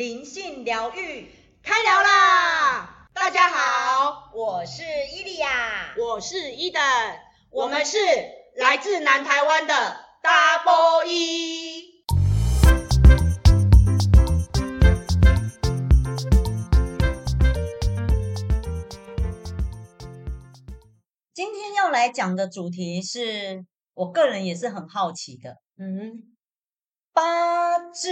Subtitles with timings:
[0.00, 1.28] 灵性疗愈
[1.62, 3.06] 开聊啦！
[3.12, 4.82] 大家好，我是
[5.14, 6.80] 伊利亚，我是伊登，
[7.50, 7.98] 我们是
[8.56, 9.74] 来自南台湾的
[10.22, 12.02] Double E。
[21.34, 26.22] 今天要来讲的主题是我个人也是很好奇的，嗯。
[27.12, 28.08] 八字，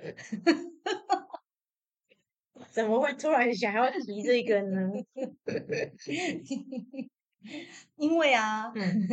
[2.70, 4.90] 怎么会突然想要提这个呢？
[7.96, 9.08] 因为啊，嗯、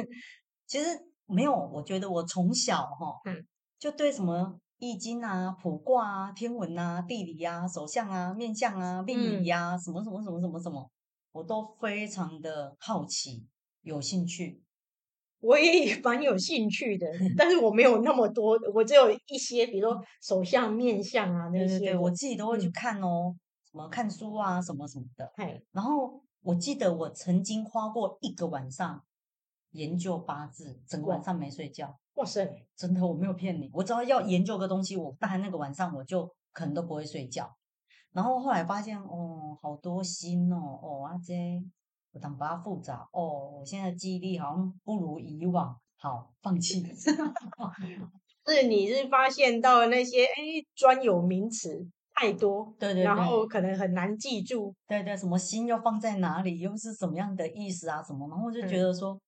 [0.65, 0.87] 其实
[1.25, 3.45] 没有，我觉得我从小哈，嗯、
[3.79, 10.91] 就对什么易经啊、卜卦啊、天文啊、地理啊、手相啊、面相啊、命理啊，嗯、什么什么什么什么什么，
[11.31, 13.45] 我都非常的好奇，
[13.81, 14.61] 有兴趣。
[15.39, 23.39] 我也蛮有兴趣的， 但是我没有那么多，我只有一些，比如说手相、面相啊那些，对对对，我自己都会去看哦，嗯、
[23.71, 25.31] 什么看书啊，什么什么的。
[25.35, 29.03] 嘿然后我记得我曾经花过一个晚上
[29.71, 31.97] 研究八字，整个晚上没睡觉。
[32.15, 37.55] 哇塞，真的我没有骗你，我只要要研究个东西，我大概那个晚上我就可能都不会睡觉。
[38.11, 41.33] 然后后来发现，哦，好多心哦，哦啊这。
[42.17, 46.83] 我当把它复杂哦，我现在记忆力好像不如以往，好放弃。
[48.47, 50.31] 是你是发现到那些哎
[50.73, 58.01] 专有名词太多，对，对对，然后可能很难记住，对对，什么心又放在哪里，又是什么样的意思啊？
[58.01, 58.27] 什么？
[58.29, 59.19] 然后就觉得说，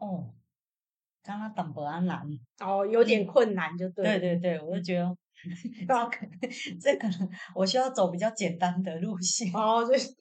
[0.00, 0.34] 嗯、哦，
[1.22, 2.28] 刚刚当不安难，
[2.60, 5.16] 哦，有点 困难，就对，对对对，我就觉得，
[5.88, 10.14] 这可能这可能我需要走比较简单的路线哦，就是。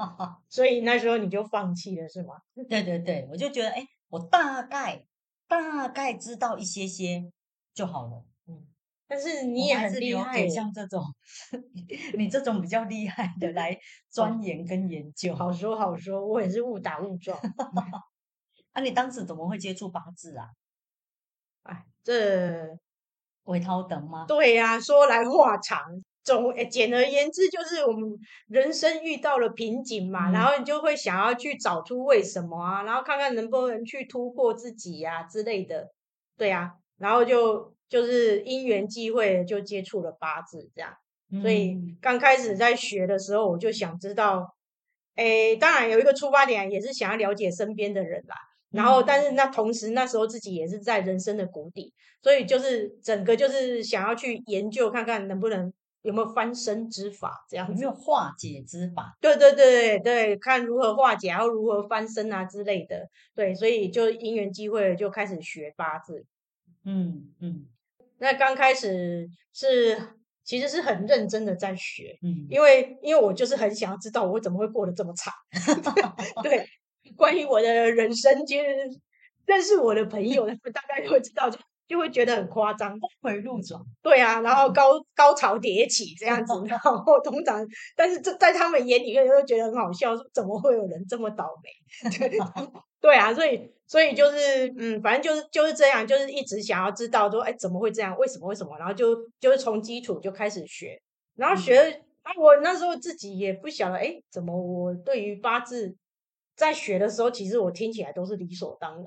[0.48, 2.34] 所以那时候你就放弃了是吗？
[2.68, 5.04] 对对对，我就觉得哎，我大概
[5.46, 7.30] 大概知道一些些
[7.74, 8.24] 就好了。
[8.46, 8.66] 嗯，
[9.06, 11.02] 但是你也很厉害，像这种
[12.16, 13.78] 你这种比较厉害的来
[14.08, 15.34] 钻研跟研究。
[15.34, 17.38] 好说好说，我也是误打误撞。
[18.72, 20.46] 啊，你当时怎么会接触八字啊？
[21.64, 22.78] 哎，这
[23.44, 24.24] 会头等吗？
[24.26, 26.02] 对呀、啊，说来话长。
[26.30, 28.08] 总诶，简而言之，就是我们
[28.46, 35.88] 人生遇到了瓶颈嘛，嗯、然后你就会想要去找出为什么啊，然后看看能不能去突破自己呀、啊、之类的，
[36.38, 40.92] 对啊，然后就就是因缘际会就接触了八字这样，
[41.32, 44.54] 嗯、所以刚开始在学的时候，我就想知道，
[45.16, 48.36] 诶，当然有一个出发点，也是想要了解身边的人啦，
[48.70, 51.92] 然后但是那同时那时候自己也是在人生的谷底，
[52.22, 55.72] 所以就是整个就是想要去研究看看能不能。
[56.02, 57.44] 有没有翻身之法？
[57.48, 59.16] 这样子有没有化解之法？
[59.20, 63.08] 对对对对，看如何化解，然后如何翻身啊之类的。
[63.34, 66.24] 对，所以就因缘机会就开始学八字。
[66.84, 67.66] 嗯嗯，
[68.18, 75.32] 那刚开始是其实是很认真的在学，嗯，因为因为我就是很想要知道我怎么会过得这么惨。
[76.42, 76.66] 对，
[77.16, 78.64] 关于我的人生，其实
[79.44, 81.58] 认识我的朋友大概就会知道就。
[81.90, 92.08] 就会觉得很夸张，峰回路转，对啊，然后高高潮迭起这样子，然后通常，但是这在他们眼里面又觉得很好笑，说怎么会有人这么倒霉？
[92.16, 92.38] 对，
[93.02, 98.16] 对啊，所以所以就是嗯，反正就是就是这样，就是一直想要知道说，哎，怎么会这样？
[98.16, 98.46] 为什么？
[98.46, 98.78] 为什么？
[98.78, 100.96] 然后就就是从基础就开始学，
[101.34, 105.96] 然后学，啊，我那时候自己也不晓得，哎，怎么我对于八字
[106.54, 109.06] 在学的时候，其实我听起来都是理所当然，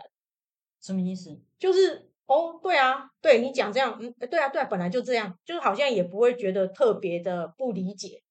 [0.82, 1.40] 什么意思？
[1.58, 2.10] 就是。
[2.26, 8.22] 哦，对啊，对你讲这样，嗯，对啊，对啊，本来就这样，就是好像也不会觉得特别的不理解，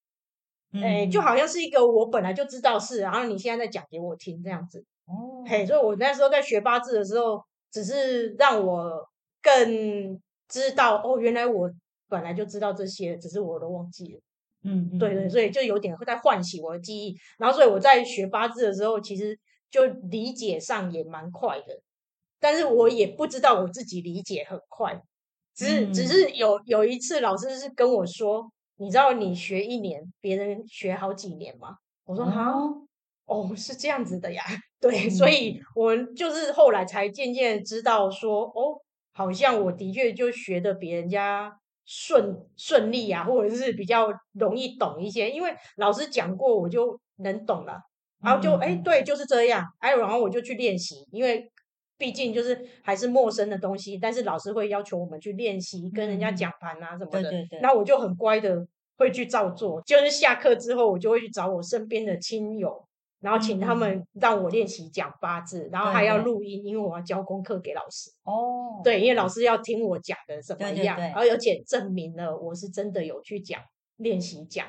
[0.73, 9.07] 哎、嗯，就好像是一个我本来就知道是，然后你现在在讲给我听这样子，哦，嘿，所以我那时候在学八字的时候，只是让我
[9.41, 11.69] 更知道，哦，原来我
[12.09, 14.19] 本来就知道这些，只是我都忘记了，
[14.63, 19.39] 嗯，嗯，对对，所以就有点会在唤起我的记忆，然后所以我在学八字的时候，其实
[19.69, 21.79] 就理解上也蛮快的。
[22.43, 25.01] 但是我也不知道我自己理解很快，
[25.55, 31.77] 只是、嗯、只是有有一次老师是跟我说，你知道你学一年，别人学好几年吗？
[32.03, 34.43] 我说好，哦，哦，是这样子的呀，
[34.81, 38.75] 对，嗯、所以我就是后来才渐渐知道说，哦，
[39.13, 41.49] 好像我的确就学的比人家
[41.85, 47.79] 顺顺利啊，或者是比较容易懂一些，因为老师讲过，我就能懂了，
[48.21, 51.49] 然后就哎、嗯，对，就是这样，哎，然后我就去练习，因为。
[52.03, 57.21] 毕竟就是还是陌生的东西，但是老师会要求我们去练习，跟人家讲盘啊什么的。
[57.21, 57.59] 对对对。
[57.61, 58.67] 那我就很乖的
[58.97, 62.85] 会去照做，就是下课之后我就会去找我身边的亲友，
[63.21, 68.11] 然后请他们让我练习讲八字，然后还要录音，因为我要交功课给老师。
[68.23, 73.61] 哦，对，因为老师要听我讲的怎么样，而且证明了我是真的有去讲
[73.95, 74.67] 练习讲，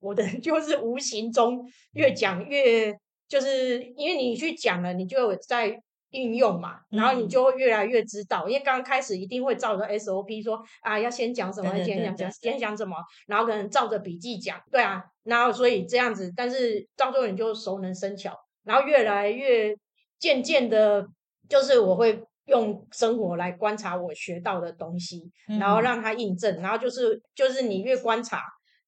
[0.00, 2.92] 我的就是无形中越讲越，
[3.28, 5.80] 就是因为你去讲了，你就有在。
[6.14, 12.96] 运用嘛，然后你就会越来越知道，嗯、因为刚开始一定会照着 SOP 说啊，要先讲什么，先讲讲，先讲什么，
[13.26, 19.76] 然后可能照着笔记讲，对啊，然后所以这样子，但是到最后你就熟能生巧，然后越来越
[20.18, 21.06] 渐渐的，
[21.48, 28.40] 就是我会用生活来观察我学到的东西，嗯、然后让它印证，然后就是就是你越观察，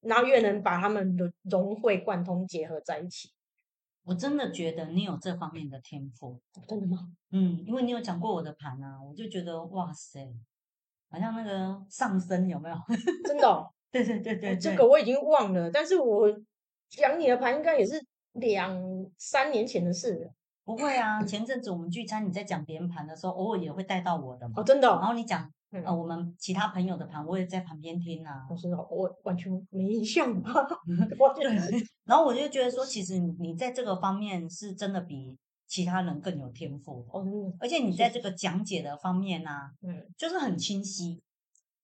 [0.02, 3.30] 然后越能把它们的融会贯通结合在一起。
[4.06, 7.12] 我真的觉得你有这方面的天赋，真的吗？
[7.32, 10.32] 嗯，因为你有讲过我的盘啊，我就觉得哇塞，
[11.10, 12.76] 好像那个上升有没有？
[13.26, 13.66] 真的、哦？
[13.90, 16.28] 对对对对，这个我已经忘了，但是我
[16.88, 18.00] 讲你的盘应该也是
[18.34, 18.80] 两
[19.18, 20.32] 三年前的事了。
[20.64, 24.54] 不会啊，前阵子我们聚餐，你在讲别人盘的时候，偶尔也会带到我的嘛。
[24.58, 24.98] 哦，真的、哦。
[25.00, 25.52] 然后你讲。
[25.72, 28.46] 嗯、呃，我们其他朋友的盘，我也在旁边听啊。
[28.48, 30.32] 我说我完全没印象。
[32.06, 35.36] 然后我就觉得说，其实你在这个方面是真的比
[35.66, 37.04] 其他人更有天赋。
[37.10, 41.20] 哦，嗯、而且你在这个讲解的方面呢、啊，嗯，就是很清晰，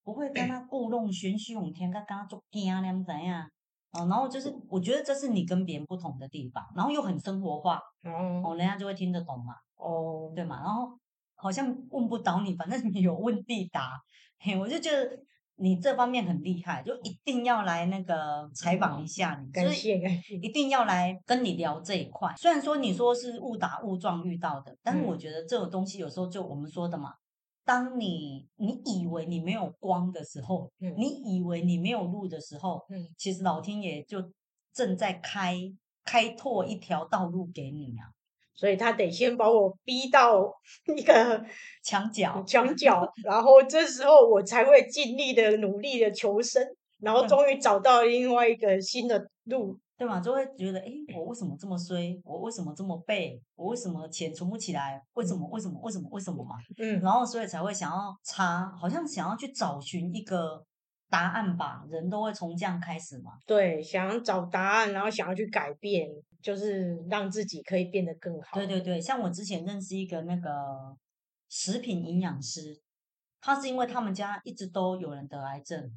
[0.05, 3.45] 不会跟他 故弄玄虚，我们天跟他做惊那样怎样？
[3.93, 9.55] 哦，然后就是我觉得这是你跟别人不同的地方，然后又很生活化，嗯、哦，人家就会听得懂嘛。
[9.77, 10.97] 哦，对嘛，然后。
[11.43, 14.01] 好像问不倒你，反正你有问必答。
[14.39, 15.19] 嘿，我就觉得
[15.57, 19.51] 你这方面很厉害，就一定要来那个采访一下你。
[19.51, 22.33] 感谢感谢，一定要来跟你聊这一块。
[22.37, 27.13] 虽然说你说是误打误撞遇到的，但是我觉得这种东西有时候就我们说的嘛，
[27.65, 34.23] 当你你以为你没有光的时候，嗯，你以为你没有路的时候，嗯，其实老天爷就
[34.73, 35.57] 正在开
[36.05, 38.07] 开拓一条道路给你啊。
[38.55, 40.53] 所以他得先把我逼到
[40.97, 41.45] 一个
[41.83, 46.63] 墙角，墙角，然后这时候我才会尽力的努力的求生，
[47.01, 50.21] 然后终于找到另外一个新的路，对吗？
[50.21, 52.21] 就会觉得，哎，我为什么这么衰？
[52.25, 53.41] 我为什么这么背？
[53.57, 55.01] 我为什么钱存不起来？
[55.15, 55.49] 为什么？
[55.51, 55.79] 为什么？
[55.83, 56.09] 为什么？
[56.11, 56.57] 为什么嘛？
[56.79, 60.65] 嗯，然后所以才会想要查，好像想要去找寻一个
[61.13, 61.85] 答案吧。
[61.89, 63.33] 人都会从这样开始嘛。
[63.47, 66.09] 对，想要找答案，然后想要去改变。
[66.43, 68.49] 就是让自己可以变得更好。
[68.55, 70.51] 对对对，像我之前认识一个那个
[71.49, 72.77] 食品营养师，
[73.41, 75.89] 他是因为他们家一直都有人得癌症，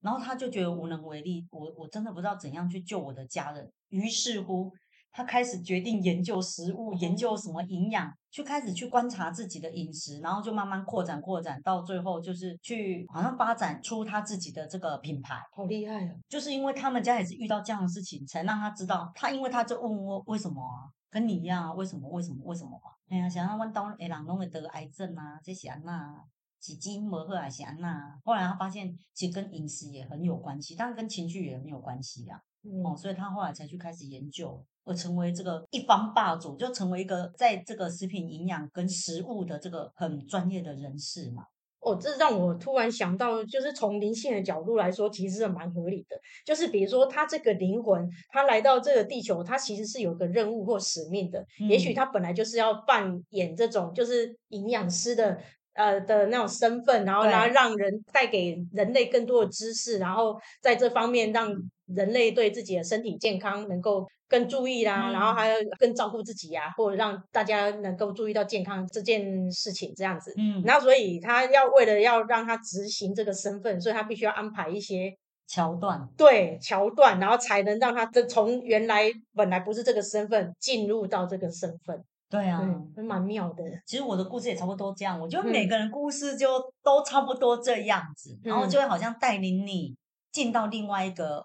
[0.00, 4.72] 然后他就觉得无能为力，我我真的不知道怎样去救我的家人，于是乎。
[5.16, 16.14] 他开始决定研究食物，研究什么营养，去开始去观察自己的饮食，然后就慢慢扩展扩展，到最后就是去好像发展出他自己的这个品牌，好厉害啊！
[16.28, 22.90] 就是因为他们家也是遇到这样的事情，才让他知道，他因为他就问我为什么啊，跟你一样啊，为什么为什么为什么啊？
[23.08, 26.12] 哎呀，想要问到哎，人都会得癌症啊，这些啊那，
[26.60, 28.18] 是基因不好还是啊那？
[28.24, 32.42] 后来他发现其实跟饮食也很有关系，当然跟情绪也很有关系呀、啊。
[32.64, 34.60] 嗯、哦，所以他后来才去开始研究。
[34.84, 41.44] 而成为这个一方霸主，就成为一个在这个食品营养跟食物的这个很专业的人士嘛。
[41.80, 46.16] 哦，这让我突然想到，就是从灵性的角度来说，其实是蛮合理的。
[46.44, 51.44] 就是比如说，他这个灵魂，他来到这个地球，他其实是有个任务或使命的。
[51.60, 55.38] 嗯、也许他本来就是要扮演这种就是营养师的。
[55.76, 61.52] 呃的那种身份，然后来让人带给人类更多的知识，然后在这方面让
[61.86, 70.32] 人类对自己的身体健康能够更注意啦，嗯、然后还要更照顾自己呀、啊，或者让大家能够注意到健康这件事情这样子。
[70.36, 75.12] 嗯，然后所以他要为了要让他执行这个身份，所以他必须要安排一些
[75.46, 82.02] 桥段，对桥段，然后才能让他这从原来本来不是这个身份进入到这个身份。
[82.30, 82.60] 对啊，
[82.96, 83.62] 嗯，蛮妙的。
[83.86, 86.48] 其实我的故事也差不多这样，我觉得每个人故事就
[86.82, 89.94] 都差不多这样子，嗯、然后就会好像带领你
[90.32, 91.44] 进到另外一个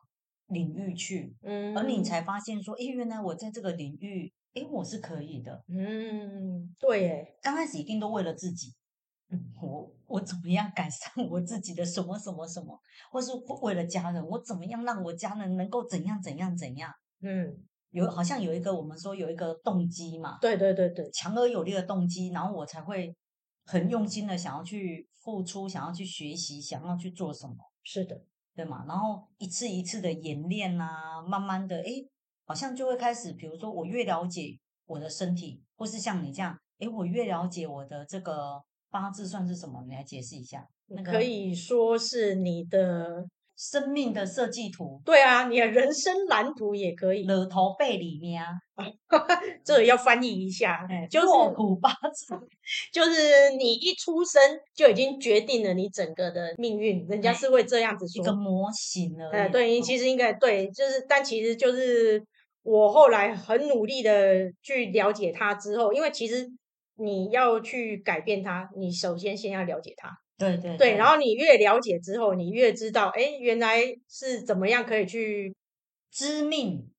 [0.49, 8.73] 领域去，嗯，而你才发现说，诶，原来我在这个领域，诶，我是可以的，嗯，对耶，刚开始一定都为了自己，
[9.29, 12.79] 嗯，我我怎么样改善 我自己的什么什么什么，
[13.11, 16.91] 或是为了家人，我怎么样让我家人能够怎样怎样怎样，
[17.21, 17.65] 嗯。
[17.91, 23.15] 有好像有一个我们说有一个动机嘛，对对对对，强而有力的动机，然后我才会
[23.65, 27.55] 很用心的想要去付出，想要去学习，想要去做什么。
[27.81, 28.21] 是的，
[28.55, 28.83] 对嘛？
[28.87, 32.07] 然后一次一次的演练啊，慢慢的，诶，
[32.45, 39.83] 好像就会开始，比如说我越了解我的身体，或是像你这样，诶，我越了解我的这个八字算是什么？
[39.87, 40.67] 你来解释一下。
[40.87, 43.25] 那个可以说是你的
[43.59, 47.27] 生命的设计图，对啊，你的人生蓝图也可以。
[47.27, 48.47] 额头背里面啊，
[49.65, 52.33] 这个要翻译一下，欸、就是土八字，
[52.93, 54.41] 就是你一出生
[54.73, 58.23] 就已经决定了你整个的命运，人家是会这样子说。
[58.23, 59.29] 一个模型了。
[59.31, 62.23] 哎，对，你其实应该对，就是，但其实就是
[62.63, 66.47] 我后来很努力的去了解它之后，因为其实
[66.95, 70.09] 你要去改变它，你首先先要了解它。
[70.39, 75.53] 对对对，然后你越了解之后，你越知道，哎，原来是怎么样可以去
[76.09, 76.89] 知命，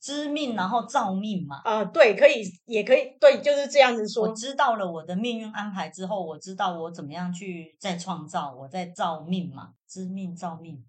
[0.00, 1.58] 知命，然后造命嘛。
[1.58, 4.24] 啊、呃，对，可以，也可以，对，就是这样子说。
[4.24, 10.84] 我知道了我的命运安排之后，我知道我怎么样去再创造，我在造命嘛，知命造命。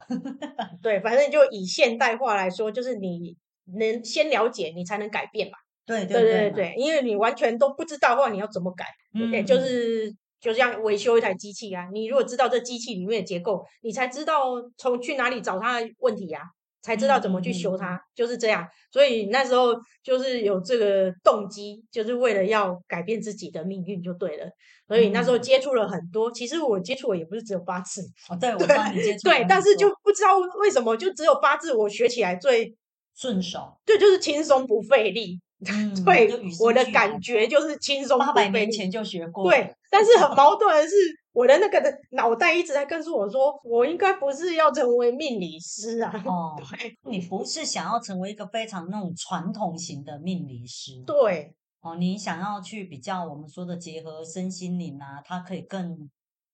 [0.82, 3.36] 对，反正就以现代化来说，就是你
[3.78, 5.56] 能先了解，你才能改变嘛。
[5.86, 8.84] 对对对对对，因为你完全都不知道的话，你要怎么改？
[9.14, 10.12] 嗯、对，就是。
[10.40, 16.44] 就像维修一台机器啊，你如果知道这机器里面的结构，你才知道从去哪里找它的问题呀、啊，
[16.80, 18.66] 才知道怎么去修它，嗯、就是这样。
[18.92, 24.48] 所以那时候就是有这个动机，就是为了要改变自己的命运就对了。
[24.86, 32.74] 所以那时候接触了很多，其实我接触的也不是只有八字哦，对，我帮你接触，对，但是就不知道为什么就只有八字我学起来最
[33.14, 35.38] 顺手，对，就是轻松不费力。
[35.66, 38.18] 嗯、对，我的感觉就是轻松。
[38.18, 39.50] 八百年前就学过。
[39.50, 40.94] 对，但是很 矛盾的是，
[41.32, 46.12] 我的那个的脑袋一直在告诉我说，我应该不是要成为命理师啊。
[46.24, 51.02] 哦， 对，你不是想要成为一个非常那种传统型的命理师。
[51.04, 51.52] 对。
[51.80, 56.08] 哦，你想要去比较我们说的结合身心灵啊，它可以更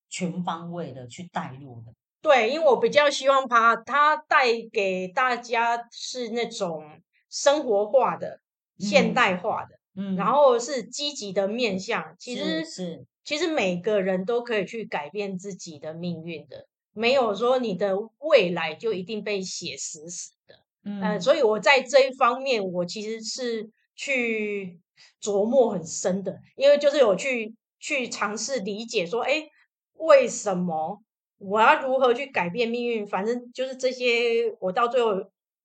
[0.09, 1.91] 全方位的去带入的。
[2.21, 6.83] 对，因为我比较希望把它带给大家是那种
[7.29, 8.39] 生活化的。
[8.77, 24.79] 现代化的，嗯，然后是积极的面向，其实是，是其实每个人都可以去改变自己的命运的，没有说你的未来就一定被写死死的，嗯，呃，所以我在这一方面，我其实是去
[25.21, 29.47] 琢磨很深的，因为就是有去去尝试理解说，哎，
[29.93, 31.01] 为什么
[31.37, 33.07] 我要如何去改变命运？
[33.07, 35.13] 反正就是这些，我到最后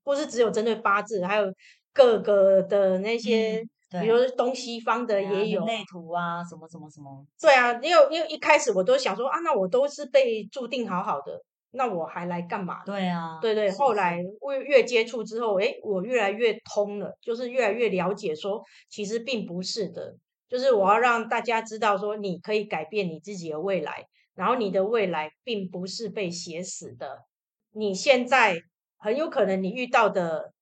[0.04, 1.52] 不是只有针对八字，还有。
[1.92, 7.26] 各个的那些，嗯、比如说东西方的也有内图啊，什么什么什么。
[7.40, 11.42] 对啊，因为因为一开始我都想说啊，那我都是被注定好好的，
[11.72, 12.84] 那我还来干嘛？
[12.84, 13.70] 对啊，对对。
[13.72, 20.14] 后来越越接触之后，诶，我越来越通了，就是越来越了解说，其实并不是的，
[20.48, 24.04] 就是我要让大家知道说，你可以改变你自己的未来，
[24.36, 27.24] 然后你的未来并不是被写死的，
[27.72, 28.60] 你现在
[28.96, 30.52] 很有可能你遇到的。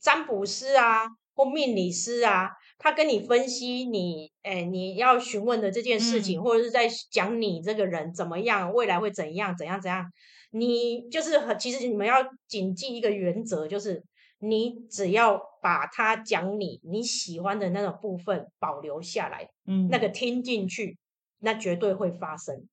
[0.00, 10.04] 占卜师啊，或命理师啊，他跟你分析你，哎，你要询问的这件事情，嗯、或者是在讲你这个人怎么样，未来会怎样，怎样怎样。
[10.50, 12.16] 你就是很，其实你们要
[12.48, 14.02] 谨记一个原则，就是
[14.38, 20.96] 你只要把他讲你你喜欢的那种部分保留下来，嗯，那个听进去，
[21.40, 22.66] 那绝对会发生。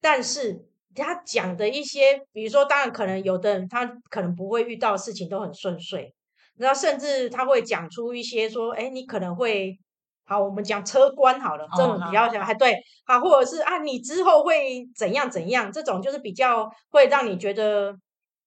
[0.00, 0.64] 但是
[0.94, 6.14] 他讲的一些，比如说，当然可能有的人他可能不会遇到事情都很顺遂。
[6.58, 9.78] 然后甚至他会讲出一些说，哎，你可能会
[10.24, 17.94] 好，我们讲车关好了，这种比较小还对，好，或者是啊，你之后会怎样怎样，这种就是比较会让你觉得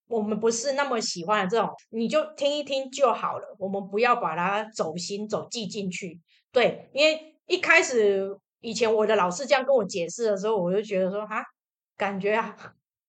[0.08, 6.20] 我们不是那么喜欢的这种，你就听一听就好了，我们不要把它走心走记进去，
[6.52, 11.42] 对，因为一开始以前我的老师这样跟我解释的时候，我就觉得说哈，
[11.96, 12.56] 感觉啊。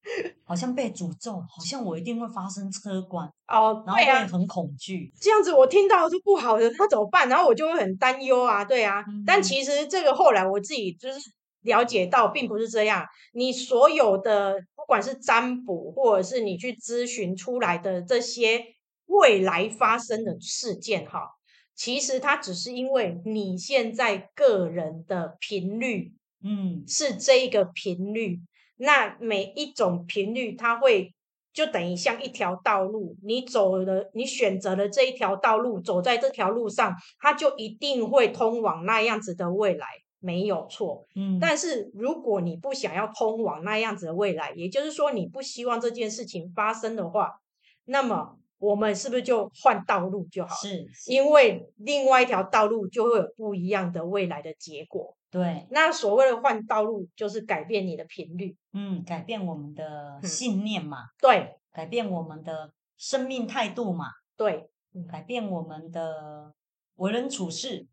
[0.44, 5.12] 好像被诅咒，好像我一定会发生车管哦，然后会很恐惧。
[5.20, 7.30] 这样子我听到是不好的，那怎么办？
[7.30, 9.04] 然后我就会很担忧啊，对啊。
[9.08, 11.20] 嗯、但其实这个后来我自己就是
[11.62, 13.06] 了解到，并不是这样。
[13.34, 18.60] 你所有的不管是占卜，或者是你去咨询出来的这些
[19.06, 21.30] 未来发生的事件，哈，
[21.76, 26.12] 其实它只是因为你现在个人的频率，
[26.44, 28.40] 嗯，是这个频率。
[28.84, 31.14] 那每一种频率，它会
[31.54, 39.86] 就等于像一条道路，你走了，你选择了这一条道路，走在这条路上，它就一定会通往那样子的未来，
[40.20, 41.06] 没有错。
[41.16, 47.40] 嗯，但是如果你不想要通往那样子的未来，也就是说你不希望这件事情发生的话，
[47.86, 50.56] 那么我们是不是就换道路就好？
[50.56, 55.16] 是，是，因为另外一条道路就会有不一样的未来的结果。
[55.32, 64.70] 对，那所谓的换道路，就是改变你的频率，嗯，改变我们的信念嘛，嗯、对，改变我们的生命态度嘛，对，
[65.10, 66.54] 改变我们的
[66.96, 67.88] 为人处事，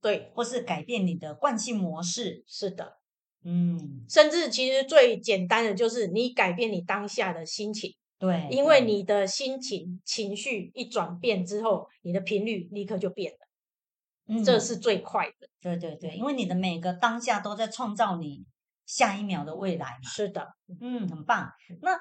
[0.00, 2.98] 对，或是改变你的惯性模式，是的，
[3.44, 7.94] 嗯，甚至其实最简单的就是你改变你当下的心情。
[8.18, 13.38] 对，因为你的心情情绪一转变之后，你的频率立刻就变了。
[14.26, 15.48] 嗯，这是最快的。
[15.60, 18.44] 对对对，因为你的每个当下都在创造你
[18.86, 20.08] 下一秒的未来嘛。
[20.08, 20.46] 是的，
[20.80, 21.50] 嗯，很棒。
[21.80, 21.98] 那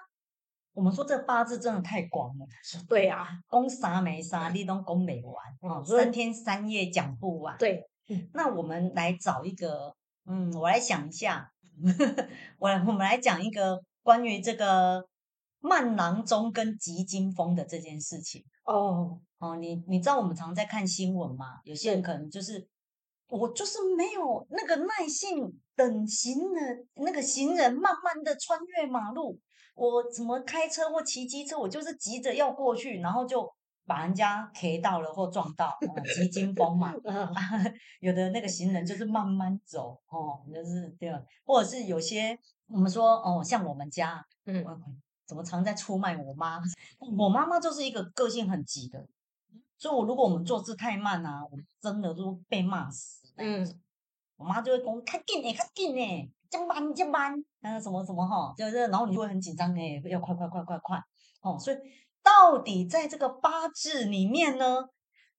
[0.73, 2.45] 我们说这八字真的太广了。
[2.87, 5.35] 对啊， 攻啥没啥，你都攻没完。
[5.61, 7.57] 哦，三天三夜讲不完。
[7.57, 7.83] 对，
[8.33, 11.51] 那我们来找一个，嗯，我来想一下，
[12.59, 15.07] 我来，我们来讲一个关于这个。
[15.61, 21.61] 慢郎中跟急惊风的这件事情哦哦，你你知道我们常常在看新闻吗？
[21.63, 22.67] 有些人可能就是
[23.29, 29.39] 我就是没有那个耐性等行人，那个行人慢慢的穿越马路，
[29.75, 33.47] 我怎么开车或骑机车，我就是急着要过去，然后就
[33.85, 36.93] 把人家 K 到了或撞到，嗯、急惊风嘛。
[38.01, 41.21] 有的那个行人就是慢慢走哦，就是对吧？
[41.45, 42.37] 或者是有些
[42.67, 44.65] 我们说哦，像我们家嗯。
[45.31, 46.61] 怎么常在出卖我妈？
[47.17, 49.07] 我妈妈就是一个个性很急的，
[49.77, 53.25] 所以我如果我们做事太慢啊，我真的就被骂死。
[53.37, 53.65] 嗯，
[54.35, 61.01] 我妈就会讲：快紧诶，快紧诶，加班加班，嗯，什么什么哈，就是，然后你就会很紧张诶，要快快快快快
[61.43, 61.57] 哦。
[61.57, 61.77] 所以
[62.21, 64.89] 到底在这个八字里面呢，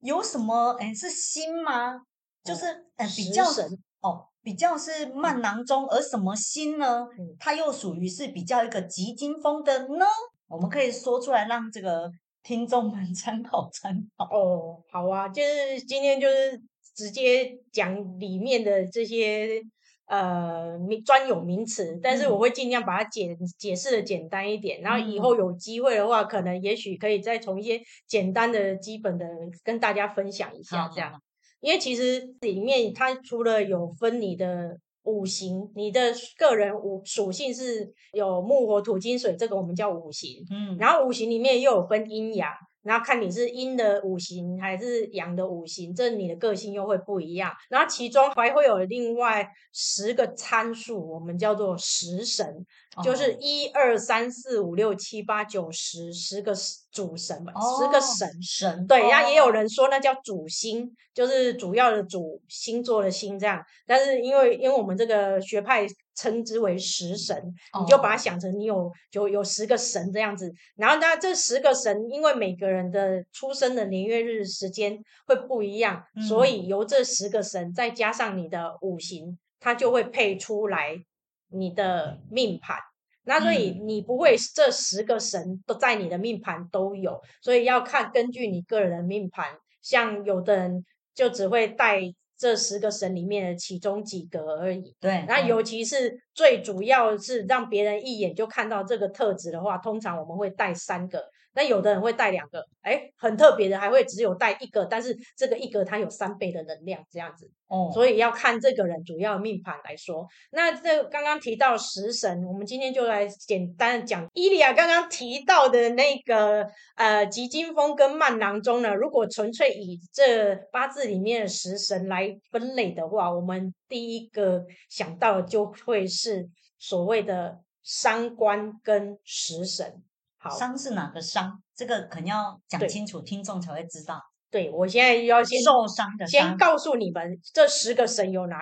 [0.01, 0.71] 有什么？
[0.81, 2.01] 诶，是心吗？
[2.43, 2.65] 就是
[2.97, 3.69] 呃比较神
[4.01, 4.29] 哦。
[4.43, 7.07] 比较是慢囊中，而什么心呢？
[7.39, 10.05] 它又属于是比较一个急惊风的呢？
[10.49, 12.11] 我们可以说出来，让这个
[12.43, 14.25] 听众们参考参考。
[14.25, 16.61] 哦，好啊，就是今天就是
[16.95, 19.63] 直接讲里面的这些
[20.07, 29.27] 呃名专有名词，但是我会尽量把它解解释的简单一点，然后以后有机会的话，可能也许可以再从一些简单的基本的
[29.63, 31.23] 跟大家分享一下，这样。
[31.63, 40.45] 因为其实里面它除了有分你的五行，你的个人五属性是有木火土金水，这个我们叫五行。
[40.51, 42.51] 嗯，然后五行里面又有分阴阳，
[42.83, 47.53] 然后看你是阴的五行还是阳的五行，这你的个性又会不一样。
[47.69, 52.67] 然后其中还会有另外十个参数，我们叫做十神，
[53.03, 56.53] 就是一二三四五六七八九十十个
[56.91, 58.87] 主神嘛，十个神神。
[58.87, 63.65] 对，然后也有人说那叫主星，就是主要的主星座的星这样。
[63.87, 70.53] 但是因为因为我们这个学派称之为十神，你就把它想成你有有有十个神这样子。
[70.77, 81.03] 然后那这十个神，因为每个人的出生的年月日时间会不一样，所以由这十个神再加上你的五行，它就会配出来
[81.49, 82.79] 你的命盘。
[83.25, 89.47] 那所以你不会这十个神都在你的命盘都有，所以要看根据你个人的命盘，
[89.81, 92.01] 像有的人就只会带
[92.43, 94.97] 这十个神里面的其中几个而已。
[94.99, 101.25] 对，那尤其是最主要是让别人一眼就看到这个特质的话，通常我们会带三个。
[101.55, 107.51] 那有的人会带两个，哎，很特别的，还会只有带一个，但是这个一个它有三倍的能量，这样子。
[107.69, 110.27] 哦，所以要看这个人主要命盘来说。
[110.51, 114.29] 那这刚刚提到食神，我们今天就来简单的讲。
[114.35, 130.03] 伊利亚刚刚提到的那个呃吉金风跟慢囊中呢，如果纯粹以这八字里面的食神来分类的话，我们第一个想到的就会是所谓的伤官跟食神。
[130.43, 131.63] 好，伤是哪个伤？
[131.73, 134.21] 这个肯定要讲清楚，听众才会知道。
[134.51, 138.59] 对，我现在要先受伤的伤，先告诉你们这十个神有哪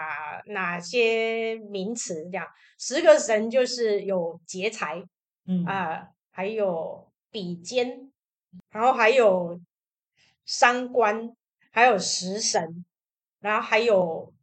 [0.49, 2.23] 哪些名词。
[2.25, 2.47] 这样，
[2.79, 5.03] 十个神就是有劫财，
[5.47, 8.12] 嗯啊、呃，还有比肩，
[8.71, 9.59] 然后还有
[10.45, 11.35] 伤官，
[11.71, 12.85] 还有食神，
[13.40, 14.35] 然后还有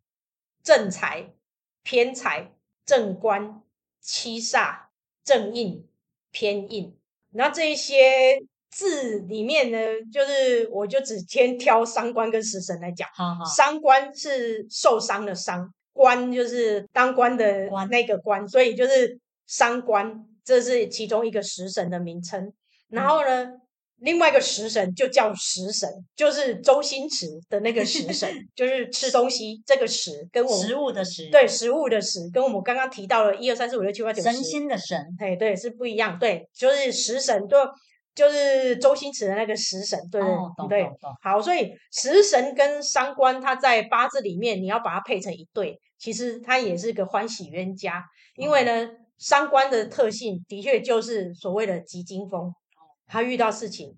[0.64, 1.36] 正财、
[1.84, 2.52] 偏财、
[2.84, 3.62] 正官、
[4.02, 4.88] 七煞、
[5.24, 5.88] 正印、
[6.32, 6.98] 偏印。
[7.38, 9.78] 那这一些字里面呢，
[10.12, 13.08] 就是我就只先挑伤官跟食神来讲。
[13.14, 22.52] 好好，伤官是受伤的伤，官就是当官的那个官，官所以就是伤官，这是其中一个食神的名称。
[22.90, 23.44] 然后呢？
[23.44, 23.62] 嗯
[24.00, 37.58] 另外一个食神就叫食神，就是周星驰的那个食神， 就是吃东西这个食，跟我们食物的食，对，食物的食，跟我们刚刚提到的一二三四五六七八九十神仙的神，哎，对，是不一样，对，就是食神，就
[38.14, 40.88] 就是周星驰的那个食神，对对、哦、对，
[41.24, 48.04] 好，所以食神跟伤官，他在八字里面，你要把它配成一对，其实它也是个欢喜冤家，
[48.36, 52.54] 因为呢，伤官的特性的确就是所谓的急惊风。
[53.08, 53.98] 他遇到事情，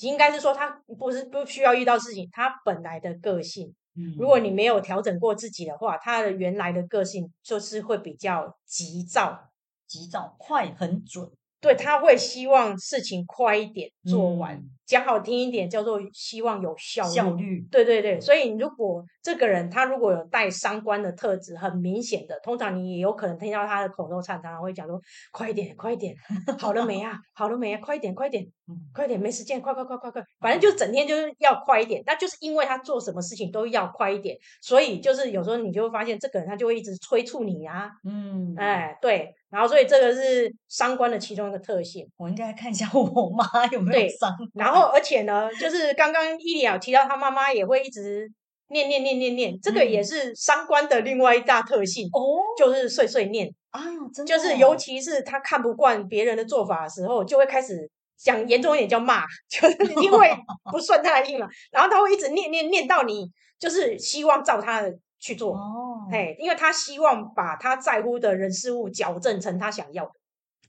[0.00, 3.74] 应该是说他不是不需要遇到事情，他本来的个性。
[3.94, 9.50] 嗯，如果你没有调整过自己的话，他的原来的个性就是会比较急躁，
[9.86, 11.30] 急躁，快，很准。
[11.60, 17.14] 对，他会希望事情快一点做完，嗯、讲好听一点叫做希望有效率。
[17.14, 17.66] 效率。
[17.70, 25.00] 对对对，所以如果这个人他如果有带伤官的特质，很明显的，通常你也有可能听到他的口头禅，常常会讲说
[25.32, 26.14] ：“快一点，快一点，
[26.58, 27.18] 好了没啊？
[27.34, 27.80] 好了没啊？
[27.82, 28.46] 快一点，快一点，
[28.94, 32.02] 快点，没时间，快快快快快，反正就整天就是要快一点。
[32.06, 37.90] 那就是因为他做什么事情都要快一点，所以就是有时候你就会发现这个人他就会一直催促你啊。
[38.04, 39.34] 嗯，哎，对。
[39.48, 42.06] 然后，所以这个是伤官的其中一个特性。
[42.16, 44.30] 我应该看一下我妈有没有伤。
[44.52, 48.30] 然后，而且呢，就是刚刚伊利亚提到，他妈妈也会一直
[48.68, 53.52] 念念念念念，这个也是三观的另外一大特性哦，就是碎碎念。
[53.70, 53.82] 啊，
[54.14, 60.30] 真的，就是尤其是他看不惯别人的做法的时候，就会开始讲严重一点叫骂， 就是因为
[60.70, 64.92] 不顺他的意了，然后他会一直念念念到你，就是希望照他的。
[65.18, 70.12] 去做哦，嘿，因为他希望把他在乎的人事物矫正成他想要的，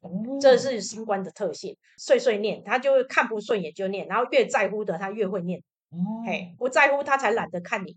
[0.01, 1.75] 哦，这是伤官的特性。
[1.97, 7.95] 碎碎念，他就看不顺眼就念，然后越在乎的他越会念，哦，嘿，不在乎他才懒得看你，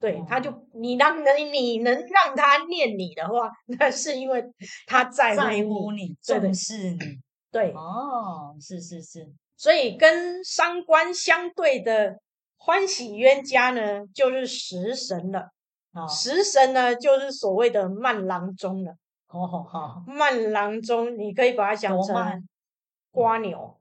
[0.00, 4.42] 对，哦，他就你让能你能让他念你的话，那是因为
[4.86, 6.98] 他在乎你，在乎你重视你，
[7.50, 12.18] 对，哦，是是是，所以跟伤官相对的
[12.56, 15.50] 欢喜冤家呢，就是食神了。
[16.08, 18.94] 食神呢，就是所谓的慢郎中了。
[19.32, 22.48] 哦，好，慢郎中，你可以把它想成
[23.10, 23.78] 瓜牛。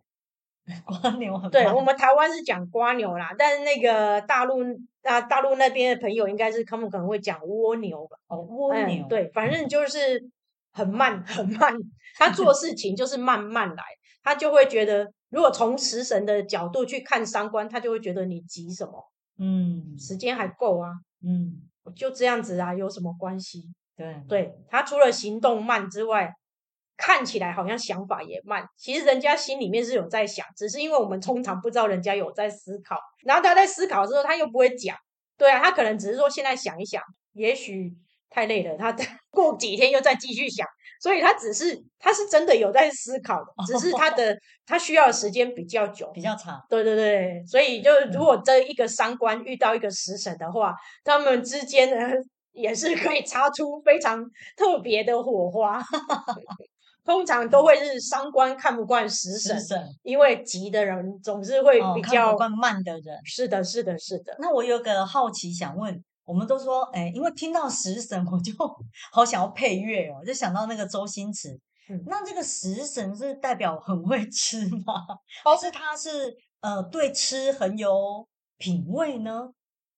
[0.86, 1.52] 瓜牛很慢。
[1.52, 4.60] 对，我们台湾是讲瓜牛啦，但是那个大陆
[5.04, 8.18] 啊，大陆那边的朋友应该是他们可能会讲蜗牛吧。
[8.28, 9.06] 哦，蜗牛。
[9.10, 10.24] 对，反正就是
[10.72, 11.74] 很慢很慢，
[12.18, 13.84] 他做事情就是慢慢来，
[14.24, 19.12] 他就会觉得，如果从食神的角度去看三观，他就会觉得你急什么？
[19.40, 20.92] 嗯，时间还够啊。
[21.24, 21.68] 嗯。
[21.96, 23.64] 就这样子啊，有什么关系？
[24.02, 26.32] 对，对，他除了行动慢之外，
[26.98, 28.64] 看起来好像想法也慢。
[28.78, 32.98] 其实人家心里面是有在想，只是因为我们通常不知道人家有在思考。
[33.24, 34.96] 然后他在思考的时候，他又不会讲。
[35.38, 37.02] 对啊，他可能只是说现在想一想，
[37.34, 37.92] 也许
[38.30, 38.96] 太累了，他
[39.32, 40.68] 过几天又再继续想。
[41.02, 44.38] 所以他只是，他是真的有在思考的，只是他的
[44.68, 46.64] 他需要的时间比较久，比较长。
[46.70, 52.16] 对对对，所以就如果这一个三官遇到一个食神的话，他们之间呢
[52.54, 54.24] 也是可以擦出非常
[54.56, 55.82] 特别的火花。
[57.04, 59.58] 通常都会是伤官看不惯食神，
[60.04, 63.18] 因为急的人总是会比较、哦、看不惯慢的人。
[63.26, 64.36] 是的，是的，是的。
[64.40, 66.04] 那我有个好奇想问。
[66.24, 68.54] 我们都说，哎，因为听到食神，我就
[69.12, 71.50] 好想要配乐哦，就想到那个周星驰。
[71.90, 74.94] 嗯，那这个食神是代表很会吃吗？
[75.44, 78.26] 还是他是呃对吃很有
[78.58, 79.50] 品味呢？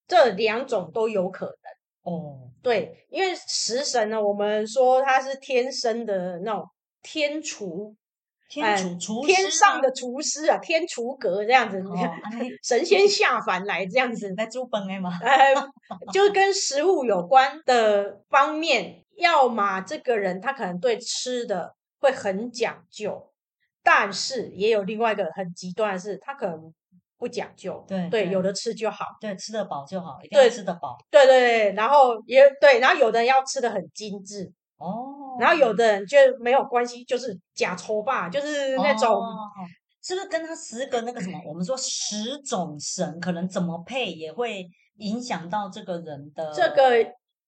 [0.08, 1.56] 这两种都有可能
[2.04, 2.50] 哦。
[2.62, 6.64] 对，因为食神呢，我们说他是天生的那种
[7.02, 7.96] 天厨。
[8.50, 11.96] 天厨厨师，天上的厨师啊，天厨阁这样子，哦、
[12.62, 15.10] 神仙下凡来这样子在煮饭的吗？
[15.24, 15.56] 呃，
[16.14, 23.32] 就是跟食物有关的方面，要么这个人他可能对吃的会很讲究，
[23.82, 26.72] 但是也有另外一个很极端的是，他可能
[27.24, 34.52] 不讲究，对对，有的吃就好，对，吃得饱就好，一定要吃得饱，对对对，然后也对，然后有的人要吃的很精致。
[34.76, 39.50] 哦，然后有的人就没有关系，就是假抽吧，就是那种，哦，
[40.02, 41.40] 是不是跟他十个那个什么？
[41.48, 46.52] 我们说十种神可能怎么配也会影响到这个人的。
[46.54, 46.92] 这个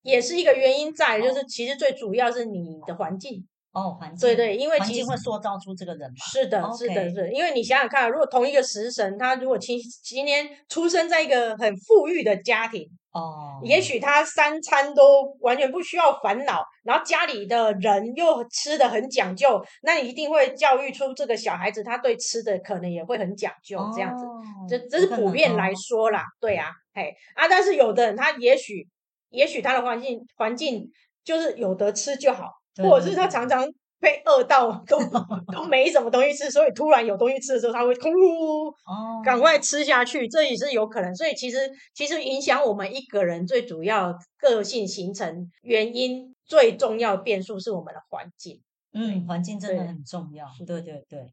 [0.00, 3.46] 也是一个原因在，就是其实最主要是你的环境。
[3.76, 4.26] 哦，环境。
[4.26, 6.16] 对对，因为环境会塑造出这个人嘛。
[6.32, 7.32] 是的，是的，是的。
[7.32, 12.88] 因为你想想看，如果同一个食神，他如果今今天出生在一个很富裕的家庭。
[13.12, 24.26] 哦，也许他三餐都完全不需要烦恼，然后家里的人又吃的很讲究，那你一定会教育出这个小孩子，他对吃的可能也会很讲究，这样子，
[24.68, 28.86] 这、哦、这是普遍来说啦，对啊，嘿啊，但是有的人他也许，
[29.30, 30.86] 也许他的环境环境
[31.24, 33.66] 就是有得吃就好，或者是他常常。
[33.98, 34.98] 被饿到都
[35.50, 41.16] 都没什么东西吃，所以突然有东西吃的时候，他会呼噜，哦，赶快吃下去，这也是有可能。
[41.16, 41.58] 所以其实
[41.94, 48.60] 其实影响我们一个人最主要个性形成原因，最重要的变数是我们的环境。
[48.92, 50.46] 嗯，环境真的很重要。
[50.66, 51.32] 对对对，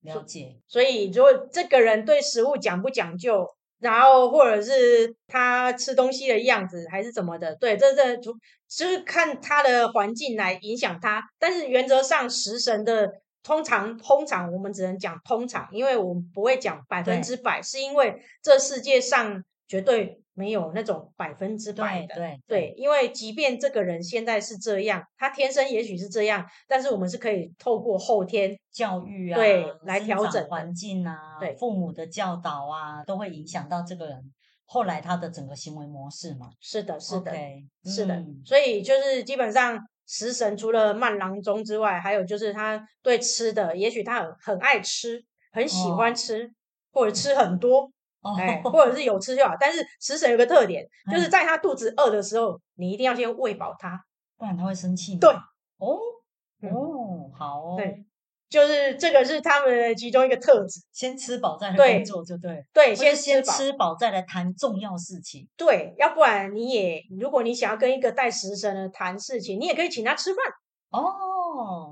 [0.00, 0.56] 了解。
[0.66, 3.46] 所以如果这个人对食物讲不讲究，
[3.80, 8.36] 然后或者是他吃东西的样子还是怎么的，对，这这主。
[8.68, 13.10] 就是看他的环境来影响他，但是原则上食神的
[13.42, 22.14] 通常通常我们只能讲通常，因为我们不会讲百分之百，是因为这世界上绝对没有那种百分之百的。
[22.46, 34.32] 对因为即便这个人现在是这样，他天生也许是这样，但是我们是可以透过后天教育啊，对，来调整环境啊，对，父母的教导啊，都会影响到这个人
[34.66, 36.50] 后来他的整个行为模式嘛。
[36.60, 38.14] 是的，是的，okay, 是的。
[38.14, 39.78] 嗯，所以就是基本上。
[40.12, 46.50] 食神除了慢郎中之外，还有就是他对吃的，也许他很很爱吃，很喜欢吃，哦、
[46.90, 47.88] 或者吃很多，
[48.22, 49.54] 哦、哎， 或者是有吃就好。
[49.58, 54.00] 但是食神有个特点，就是在他肚子饿的时候，你一定要先喂饱他，
[54.36, 55.16] 不然他会生气。
[55.16, 55.30] 对，
[55.78, 55.98] 哦，
[56.70, 57.74] 哦，好哦。
[57.76, 58.04] 对
[58.50, 62.66] 就是这个是他们的其中一个特质，先吃饱再来工作就对。
[62.72, 65.48] 对，先先吃饱再来谈重要事情。
[65.56, 70.44] 对，要不然你也，如果你想要跟一个带食神的谈事情，你也可以请他吃饭。
[70.90, 71.14] 哦，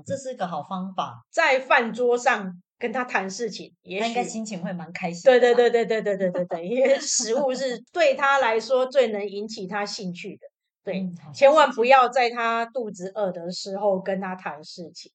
[0.05, 5.21] 这是一个好方法，在饭桌上跟他谈事情，也许应该心情会蛮开心。
[5.23, 10.47] 对对对对对对对对对，因为食物是 对他来说最能引起他兴趣的。
[10.83, 15.11] 对，嗯、千万不要在他肚子饿的时候跟他谈事情。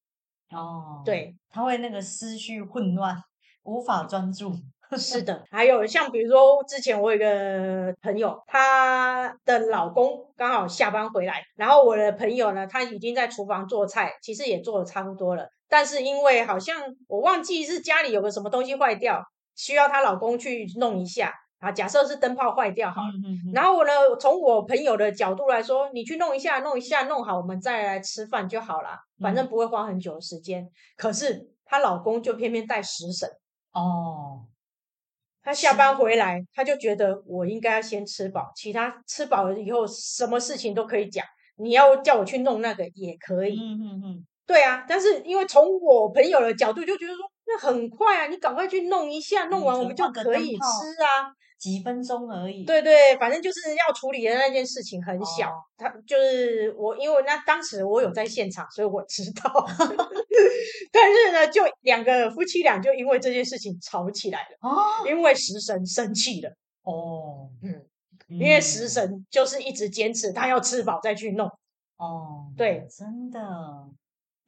[0.50, 3.16] 哦，对，他会那个思绪混乱，
[3.62, 4.52] 无法专注。
[4.98, 19.22] 是的，还有像比如说，之前我有一个朋友，她的老公刚好下班回来，然后我的朋友呢，他已经在厨房做菜，其实也做的差不多了，但是因为好像我忘记是家里有个什么东西坏掉，
[19.54, 21.32] 需要她老公去弄一下。
[21.60, 30.62] 啊，假设是灯泡坏掉好了，嗯嗯、然后我呢，从我朋友的角度来说，你去弄一下，弄一下，弄好，我们再来吃饭就好了，反正不会花很久的时间。
[30.62, 33.26] 嗯、可是她老公就偏偏带食神
[33.72, 34.44] 哦，
[35.44, 41.24] 他下班回来，他就觉得我应该要先吃饱，其他吃饱了以后，什么事情都可以讲，
[41.58, 43.56] 你要叫我去弄那个也可以。
[43.60, 51.30] 嗯嗯嗯，对啊，但是因为从我朋友的角度就觉得说，那很快啊，你赶快去弄一下，弄完我们就可以吃啊。
[51.58, 55.50] 几分钟而已，对对，反正就是要处理的那件事情很小。
[55.50, 59.50] 哦、他就是我，因为那当时我有在现场，所以我知道。
[60.92, 64.58] 但是呢，就两个夫妻俩就因为这件事情吵起来了。
[64.60, 66.50] 哦，因为食神生气了。
[66.82, 67.82] 哦，嗯，
[68.28, 71.46] 因为食神就是一直坚持他要吃饱再去弄。
[71.96, 73.40] 哦，对，真的。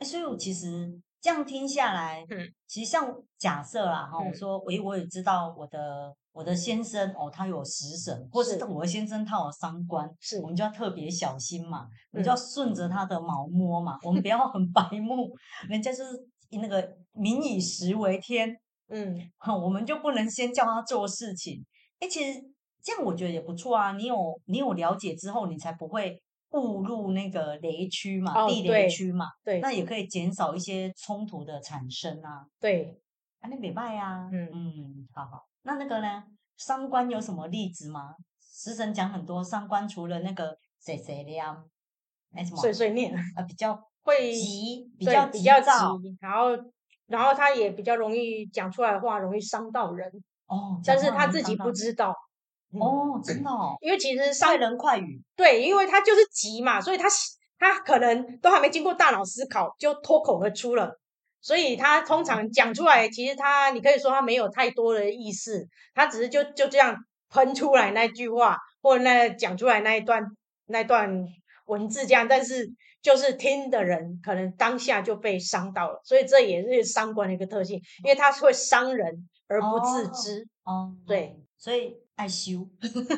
[0.04, 0.92] 所以我其实
[1.26, 6.14] 这样听下来，嗯，其实像假设啦，哈、嗯，我说，诶，我也知道我的。
[6.30, 10.38] 我的先生哦，他有食神，或是我的先生他有三官，是。
[10.42, 15.34] 我们就要特别小心嘛，我们就要顺着他的毛摸嘛，我们不要很白目，
[15.66, 16.10] 人家就是
[16.50, 18.54] 那个民以食为天，
[18.92, 19.18] 嗯，
[19.62, 21.64] 我们就不能先叫他做事情。
[22.00, 22.38] 哎，其实
[22.84, 26.22] 这样我觉得也不错啊，你有你有了解之后，你才不会
[26.56, 32.98] 误入那个雷区嘛，哦、地雷区嘛，对，那也可以减少一些冲突的产生啊，对，
[33.40, 35.44] 啊，那礼拜啊，嗯嗯，好好。
[35.62, 36.22] 那那个呢？
[36.56, 38.14] 三观有什么例子吗？
[38.40, 41.44] 食神讲很多，三观除了那个碎碎念，
[42.30, 45.68] 没什么碎碎念啊，比较会急，比较比较急，
[46.20, 46.50] 然后
[47.06, 50.10] 然后他也比较容易讲出来的话，容易伤到人
[50.46, 50.80] 哦。
[50.84, 52.14] 但是他自己不知道
[52.80, 57.08] 哦，真的哦，因为其实快人快语，对，因为他就是急嘛，所以他
[57.58, 60.98] 他可能都还没经过大脑思考，就脱口而出了。
[61.40, 66.96] 所以他通常讲出来，其实他你可以说他没有太多的意思，他只是就就这样
[67.30, 70.24] 喷出来那句话，或者那讲出来那一段
[70.66, 71.24] 那段
[71.66, 72.68] 文字这样，但是
[73.00, 80.48] 就是听的人可能当下就被伤到了，所以这也是伤官的一个特性，因为他是会伤人而不自知。
[80.64, 82.66] 哦，哦对，所以爱修，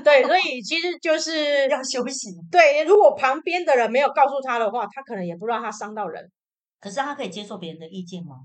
[0.04, 2.30] 对，所以其实就是 要休息。
[2.50, 6.30] 对，如果旁边的人没有告诉他的话，他可能也不知道他伤到人。
[6.80, 8.36] 可是他可以接受别人的意见吗？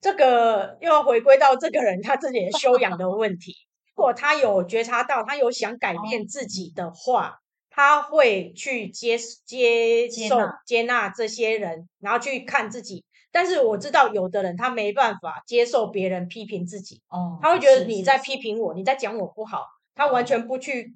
[0.00, 3.52] 这个又要回归到这个人他自己的修养的问题。
[3.96, 7.34] 如果他有觉察到，他有想改变自己的话，哦、
[7.70, 13.04] 他会去接接受接纳这些人，然后去看自己。
[13.34, 20.94] 但是我知道有的人他没办法接受别人批评自己，哦，他会觉得你在批评我，你在讲我不好，他完全不去。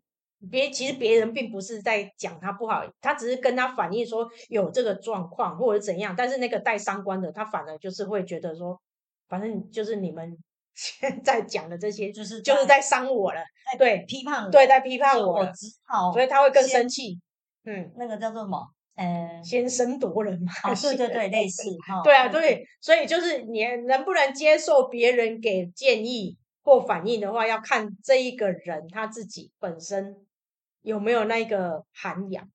[0.52, 6.14] 别，其实别人并不是在讲他不好，他只是跟他反映说有这个状况或者怎样。
[6.16, 8.80] 但是那个带伤官的，他反而就是会觉得说，
[9.28, 10.38] 反正就是你们
[10.76, 13.40] 现在讲的这些，就是就是在伤我了，
[13.76, 17.18] 对，批判我，对，在批判我，我只好，所以他会更生气。
[17.64, 18.64] 嗯，那个叫做什么？
[18.98, 20.52] 呃，先声夺人嘛。
[20.64, 22.02] 哦，对 对对，类似哈。
[22.02, 30.16] 对啊，对，所以就是你能不能接受别人给建议或反应的话，要看这一个人他自己本身。
[30.82, 32.48] 有没有那个涵养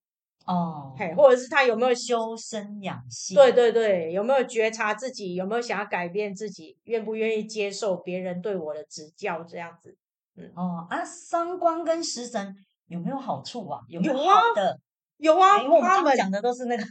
[0.47, 0.95] 哦？
[0.97, 3.35] 嘿，或者是他有没有修身养性？
[3.35, 5.35] 对对对，有没有觉察自己？
[5.35, 6.75] 有没有想要改变自己？
[6.85, 9.43] 愿不愿意接受别人对我的指教？
[9.43, 9.95] 这样子，
[10.37, 12.55] 嗯哦啊，三观跟食神
[12.87, 13.81] 有没有好处啊？
[13.89, 14.79] 有没有好的？
[15.17, 16.83] 有啊，因为我们刚刚讲的都是那个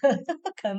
[0.61, 0.79] 可能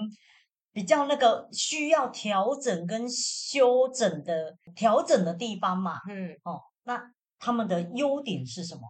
[0.71, 5.99] 比较那个需要调整跟修整的调整的地方嘛。
[6.10, 7.01] 嗯哦，那
[7.39, 8.82] 他们的优点是什么？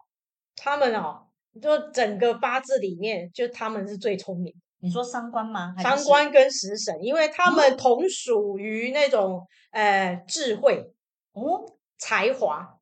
[0.56, 1.28] 他们哦，
[1.62, 4.54] 就整个八字里面，就他们是最聪明。
[4.80, 5.74] 你说三官吗？
[5.82, 10.94] 三官跟食神，因为他们同属于那种呃智慧
[11.32, 11.64] 哦，
[11.98, 12.78] 才华，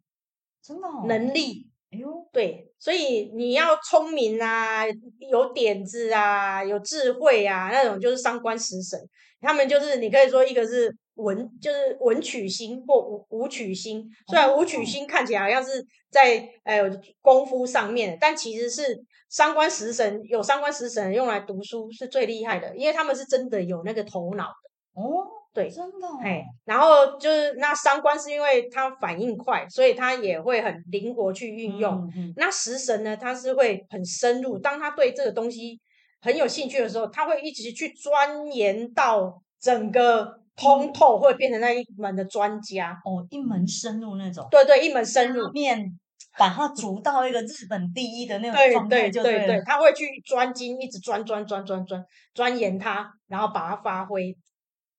[0.64, 1.70] 真的、哦、能力。
[1.92, 4.84] 哎呦，对，所以你要聪明啊，
[5.20, 9.00] 有点子啊，有智慧啊，那种就是伤官食神。
[9.40, 14.04] 他们就是你可以说一个是文，就是文曲星或武武曲星。
[14.28, 16.90] 虽然武曲星看起来好像是在呃
[17.22, 19.06] 功夫上面，但其实是。
[19.32, 31.94] 伤官食神有伤官食神用来读书是最厉害的，因为他们是真的有那个头脑的哦，对，真的、哦，哎，然后就是那三官是因为他反应快，所以他也会很灵活去运用。
[31.94, 35.80] 嗯嗯、那食神呢，他是会很深入，当他对这个东西
[36.22, 44.48] 很有兴趣的时候，他会一直去钻研到整个通透，会变成那一门的专家哦，一门深入那种。
[44.50, 45.98] 对对，一门深入面。
[46.38, 52.02] 把它逐到一个日本第一的那种状态就对了，对对对，他会去专精，一直钻钻钻钻钻
[52.34, 54.34] 钻研它，然后把它发挥。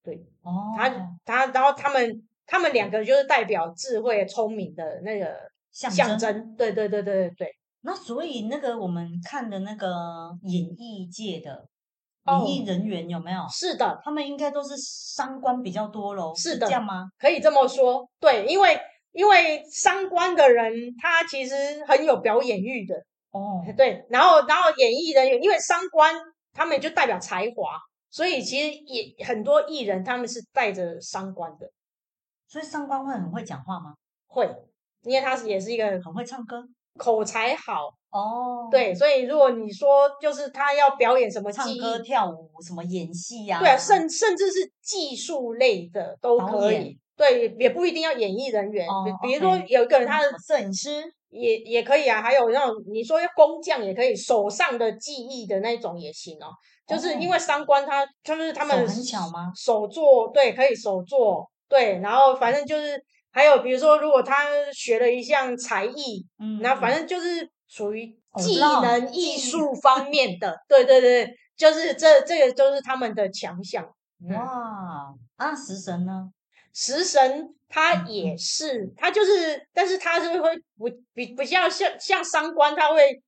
[0.05, 0.89] 对，哦，他
[1.25, 5.35] 他，然后他们他们两个就是代表智慧、聪明的那个
[5.71, 5.97] 象征。
[6.09, 7.49] 象征对对对对对对。
[7.81, 11.67] 那所以那个我们看的那个演艺界的
[12.27, 13.47] 演艺人员有没有？
[13.51, 16.35] 是的，他们应该都是三观比较多喽。
[16.35, 17.09] 是的，是这样吗？
[17.19, 18.09] 可以这么说。
[18.21, 18.79] 对，因为。
[19.15, 21.55] 因为三观的人，他其实
[21.87, 22.95] 很有表演欲的
[23.33, 23.63] 哦。
[23.77, 26.15] 对，然后然后演艺人员，因为三观
[26.55, 27.77] 他们就代表才华，
[28.13, 31.69] 所以其实也很多艺人他们是带着伤官的。
[32.47, 33.95] 所以伤官会很会讲话吗？
[34.27, 34.47] 会，
[35.05, 36.63] 因为他是也是一个很会唱歌，
[36.99, 38.69] 口才好哦。
[38.71, 46.99] 对，所以如果你说就是他要表演什么唱歌、跳舞、什么演戏呀、啊，对啊，甚甚至是技术类的都可以。
[47.17, 56.49] 对，也不一定要演艺人员，哦、比如说有一个人他的摄影师也也可以啊，还有那种你说要工匠也可以，手上的技艺的那种也行哦。
[56.87, 59.53] 就是因为伤官他就是他们手很巧吗？
[59.55, 73.85] 手做对，可以手做对，然后反正就是还有比如说如果他学了一项才艺，嗯，然后反正就是属于技能艺术方面的，对对对，就是这这个都是他们的强项。
[74.31, 76.31] 哇，啊，食神呢？
[76.75, 83.21] 食神他也是，他就是，但是他是会不比比较像像伤官，他会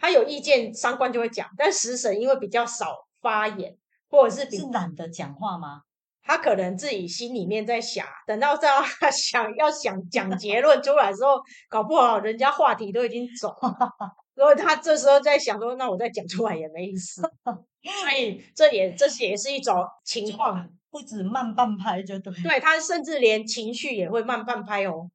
[0.00, 3.76] 他有意见，三官就会讲，但食神因为比较少发言，
[4.08, 5.82] 或者是比是懒得讲话吗？
[6.22, 13.92] 他可能自己心里面在想，等到这样他想要想讲结论出来之后，搞不好人家话题都已经走了，
[14.34, 20.68] 所以他这时候在想说，那我再讲出来也没意思， 所以这也这也是一种情况。
[20.92, 25.08] 不止慢半拍就对，对，他甚至连情绪也会慢半拍哦。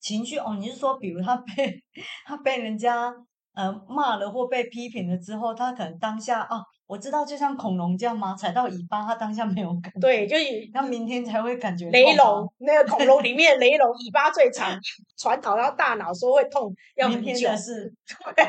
[0.00, 1.84] 情绪哦，你是说，比如他被
[2.24, 3.14] 他被人家
[3.54, 8.34] 呃骂了或被批评了之后，他可能当下哦，我知道，就像恐龙这样吗？
[8.34, 10.36] 踩到尾巴，他当下没有感觉，对，就
[10.72, 11.90] 他明天才会感觉。
[11.90, 14.78] 雷龙那个恐龙里面，雷龙尾巴最长，
[15.18, 17.26] 传导到大脑说会痛，要很久。
[17.26, 17.92] 明天的事。
[18.36, 18.44] 对，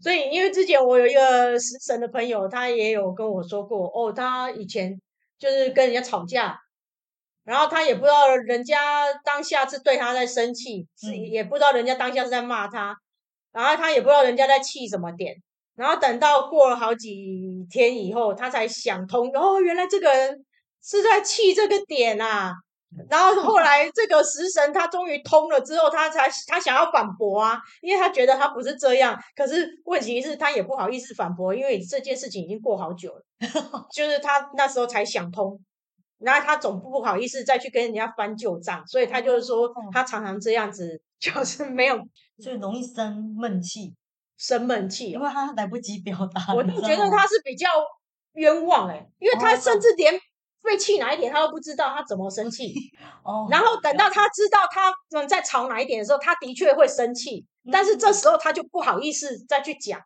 [0.00, 5.00] 所以因为之前我有一个食神的朋友，他也有跟我说过哦，他以前。
[5.38, 6.56] 就是跟人家吵架，
[7.42, 12.96] 然后他也不知道人家当下是对他在生气，是、嗯、也不知道人家当下是在骂他，
[13.52, 15.36] 然后他也不知道人家在气什么点，
[15.76, 20.44] 然后等到过了好几天以后，他才想通，哦，原来这个人
[20.82, 22.52] 是在气这个点啊。
[23.08, 29.18] 然后后来这个食神他终于通了之后，他才他想要反驳啊，因为他觉得他不是这样。
[29.34, 33.24] 可是问题是，他也不好意思反驳，因为这件事情已经过好久了，
[33.94, 35.58] 就是他那时候才想通，
[36.18, 41.96] 然后他总不好意思再去跟人家翻旧账，所以他就是说他常常这样子， 就是没有，
[42.42, 43.94] 就容易生闷气，
[44.36, 46.52] 生闷气，因为他来不及表达。
[46.54, 47.68] 我就觉得他是比较
[48.32, 50.20] 冤枉哎、欸，因为他甚至连。
[50.64, 52.72] 被气哪一点他都不知道，他怎么生气？
[53.24, 59.98] 哦，然后等到他知道他们在吵哪一点的时候，他的确会生气，但是这时候他就不好意思再去讲。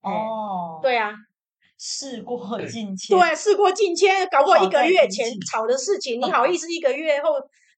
[0.00, 1.12] 哦，对啊，
[1.76, 3.14] 事过境迁。
[3.14, 7.32] 对，事过境迁，搞不好一个月前吵的事情，你 好意思一个月后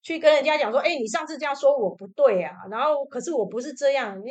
[0.06, 4.30] 去跟人家讲说，哎，你上次这样说我不对啊，然后可是我不是这样，你。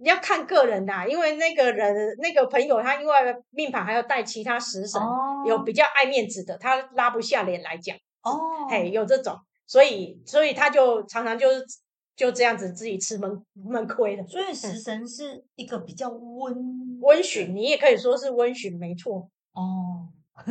[0.00, 3.14] 你要看个人啊，因为那个人那个朋友，他因为
[3.50, 7.96] 命盘还要带其他食神，哦、有比较爱面子的，他拉不下脸来讲。
[8.22, 8.38] 哦，
[8.70, 9.36] 嘿，有这种，
[9.66, 11.64] 所以所以他就常常就是
[12.14, 14.24] 就这样子自己吃闷闷亏的。
[14.28, 16.54] 所以食神是一个比较温
[17.00, 19.28] 温驯，你也可以说是温驯，没错。
[19.52, 20.06] 哦，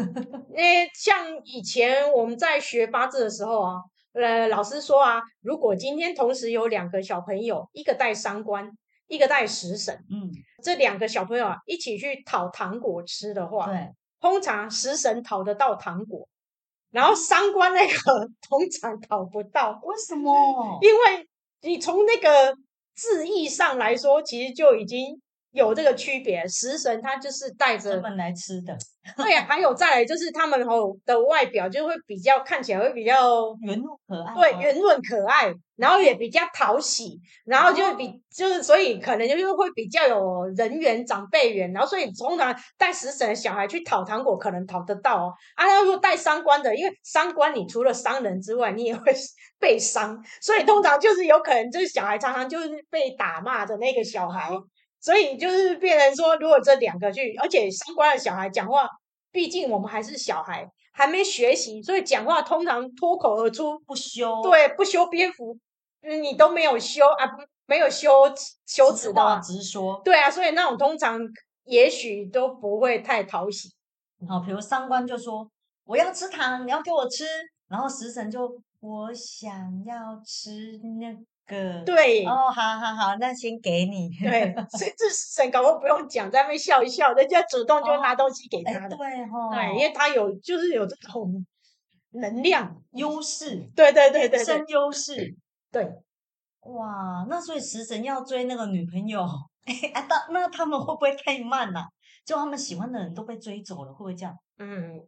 [0.51, 3.75] 因为像以前我们在学八字的时候啊，
[4.21, 8.71] 呃，老师说啊，如果今天同时有两个小朋友，一个带三官，
[9.07, 10.31] 一个带食神，嗯，
[10.63, 16.27] 这两个小朋友啊一起去讨糖果吃的话，对，通常食神讨得到糖果，
[16.91, 17.93] 然后三官那个
[18.49, 19.79] 通常讨不到。
[19.83, 20.79] 为什 么？
[20.81, 21.27] 因为
[21.61, 22.55] 你从那个
[22.95, 25.21] 字义上来说，其实就已经。
[25.51, 28.77] 有这个区别，食神他就是带着他们来吃的，
[29.15, 45.33] 对呀、啊，还有再来就是他们吼的外表就会比较看起来会比较圆润可爱，对，圆润可爱，然后也比较讨喜，然后就比、哦、就是所以可能就是会比较有人缘、长辈缘，然后所以通常带食神的小孩去讨糖果，可能讨得到哦。
[45.55, 49.11] 啊，那如果带伤官的，因为伤官你除了伤人之外，你也会
[49.59, 54.51] 被伤，所以通常就是有可能就是小孩常常就是被打骂的那个小孩。
[54.97, 58.87] 哦所以就是变成说，如果这两个去，而且三官的小孩讲话，
[59.31, 65.57] 毕竟我们还是小孩，还没学习，所以讲话通常脱口而出不修，对，不修边幅，
[66.01, 67.29] 你都没有修啊，
[67.67, 68.09] 没有修
[68.65, 71.21] 修辞的话，直说，对啊，所以那种通常
[71.65, 73.69] 也许都不会太讨喜。
[74.27, 75.49] 好，比如三官就说
[75.85, 77.23] 我要吃糖，你要给我吃，
[77.69, 79.51] 然后食神就我想
[79.85, 81.15] 要吃那
[81.47, 81.81] 个。
[81.83, 84.09] 对哦，好好好，那先给你。
[84.21, 88.95] 对，甚至神搞不不用讲，在那边笑一笑，人家主动就拿东西给他了。
[88.95, 91.45] 哦、对哈、哦，对，因为他有就是有这种
[92.11, 93.67] 能量优势。
[93.75, 95.35] 对对对对，生优势。
[95.71, 95.83] 对，
[96.61, 99.25] 哇，那所以食神要追那个女朋友，
[99.65, 101.85] 哎，那那他们会不会太慢了、啊？
[102.25, 104.35] 就他们喜欢的人都被追走了，会不会这样？
[104.59, 105.01] 嗯，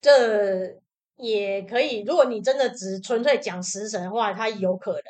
[0.00, 0.74] 这
[1.16, 2.02] 也可以。
[2.04, 5.02] 如果你真的只纯粹讲食神的话，他有可能。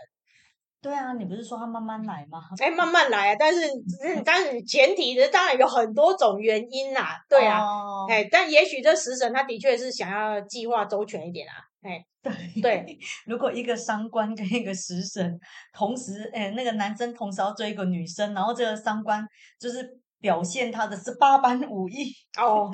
[0.85, 2.43] 对啊，你不是说他慢慢来吗？
[2.61, 3.37] 哎，慢慢来啊！
[3.39, 3.61] 但是，
[4.23, 7.17] 但是前提的当然有很多种原因呐、啊。
[7.27, 7.63] 对啊，
[8.07, 11.55] 哎、哦，但也许这食神他的确是想要计划周全一点啊。
[11.81, 15.41] 哎， 对对，如果一个伤官跟一个食神
[15.73, 19.27] 同时，哎，那个男生同时要追一个女生，然后这个伤官
[19.59, 22.71] 就是表现他的是八般武艺哦，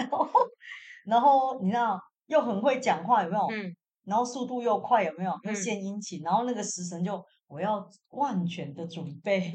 [1.06, 1.96] 然后你知道
[2.26, 3.46] 又很会讲话，有没有？
[3.52, 3.72] 嗯。
[4.04, 5.32] 然后速度又快，有没有？
[5.44, 7.24] 又献殷勤，然后那个食神就。
[7.50, 9.52] 我要万全的准备，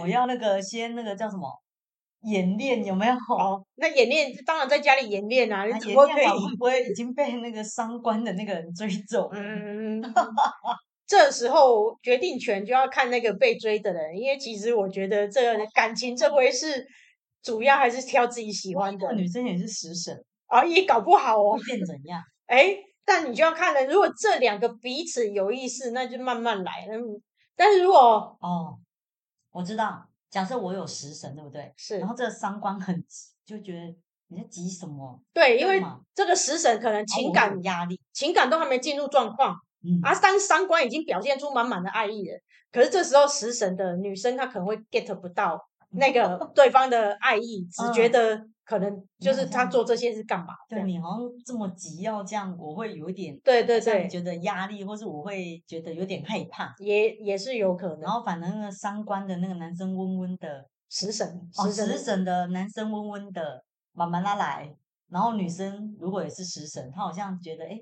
[0.00, 1.46] 我要那个先那个叫什么
[2.22, 3.12] 演练有没有？
[3.12, 9.28] 哦，那演练当然在家里演练啊，演练会不会已经被那个伤官的那个人追走？
[9.34, 10.02] 嗯，
[11.06, 16.86] 这时候决定权就要看那个被追的人，因为其实我觉得这个感情这回事，
[17.42, 19.12] 主要还是挑自己喜欢的。
[19.12, 22.18] 女生也是食神啊，也搞不好哦，会变怎样？
[22.48, 22.78] 哎。
[23.08, 26.88] 但你就要看了，如果这两个彼此有意思，那就慢慢来。
[26.90, 26.98] 嗯，
[27.56, 28.78] 但是如果哦，
[29.50, 31.72] 我知道，假设我有食神，对不对？
[31.76, 31.98] 是。
[31.98, 33.96] 然后这个三观很急，就觉得
[34.28, 35.20] 你在急什么？
[35.32, 35.82] 对，因为
[36.14, 42.38] 这个食神可能情感压力，情感都还没进入状况，嗯，啊，但三观已经表现出满满的爱意了。
[42.70, 45.66] 可是这时候食神的女生她可能会 get 不到
[45.96, 48.46] 那个 对方的爱意，只觉得。
[48.68, 50.46] 可能就是他做这些是干嘛？
[50.68, 58.00] 对，你好像这么急要这样，我会有一点对对对，觉得压力，或是我会觉得有点害怕，也也是有可能。
[58.00, 64.68] 然后反正那个伤官的那个男生温温的食神，食神的男生温温的慢慢拉来，
[65.10, 67.80] 然后女生如果也是食神，他好像觉得哎。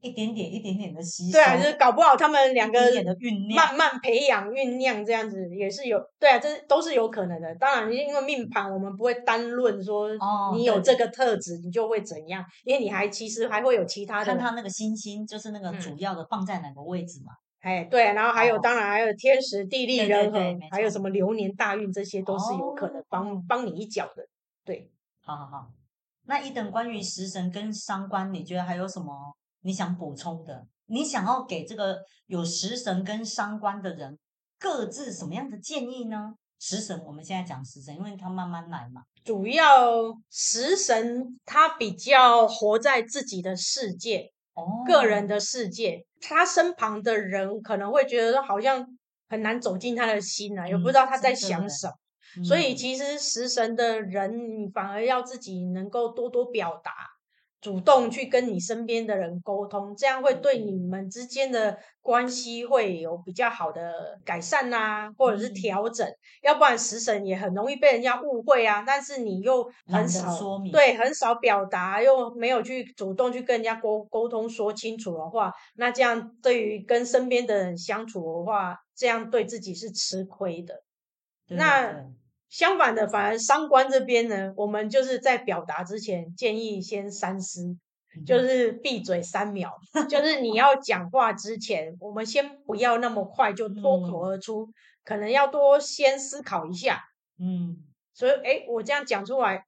[0.00, 7.54] 一点点、一点点的吸收，对啊，就是搞不好他们两个一点点的酝酿，慢慢培养、酝酿这样子也是有，对啊，这都是有可能的。
[7.56, 10.08] 当然，因为命盘我们不会单论说
[10.54, 14.24] 你有这个特质，哦、你就会怎样，因为你还其实还会有其他的。
[14.24, 17.32] 看他那个星星，就是那个主要的放在哪个位置嘛？
[17.60, 20.38] 哎、嗯，对，然后还有、哦、当然还有天时地利人和，
[20.70, 24.24] 还有什么流年大运，这些都是有可能帮、哦、帮你一脚的。
[24.64, 24.90] 对，
[25.22, 25.66] 好好好。
[26.26, 29.12] 那一等关于食神跟伤官，你觉得还有什么？
[29.62, 34.18] 你想补充的，你想要给这个有食神跟伤官的人
[34.58, 36.34] 各自什么样的建议呢？
[36.58, 39.02] 食神，我们现在讲食神，因为他慢慢来嘛。
[39.24, 48.86] 主要食神他比较活在自己的世界，哦，个人的世界，他身旁的人可能会觉得好像
[49.28, 51.94] 很难走进他的心啊，也不知道他在想什么。
[52.38, 56.92] 嗯，所以其实食神的人，你反而要自己能够多多表达。
[57.60, 66.06] 主动去跟你身边的人沟通，这样会对你们之间的关系会有比较好的改善啊，或者是调整。
[66.08, 68.82] 嗯、要不然食神也很容易被人家误会啊。
[68.86, 80.82] 但是你又很少说明，对，很少表达，又没有去主动去跟人家沟沟通说清楚的话，那这样对于跟身边的人相处的话，这样对自己是吃亏的。
[81.48, 82.06] 那
[82.50, 87.76] 相反的，反而伤官这边呢，我们就是在表达之前，建议先三思，
[88.26, 89.70] 就是闭嘴三秒，
[90.08, 94.74] 就是你要讲话之前，我们先不要那么快就脱口而出，嗯、
[95.04, 97.00] 可能要多先思考一下。
[97.38, 97.78] 嗯，
[98.12, 99.58] 所以，哎，我这样讲出来